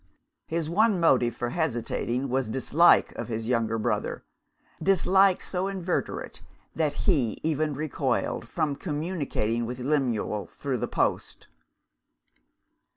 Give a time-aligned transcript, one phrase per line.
[0.47, 4.23] His one motive for hesitating was dislike of his younger brother
[4.81, 6.41] dislike so inveterate
[6.75, 11.45] that he even recoiled from communicating with Lemuel through the post.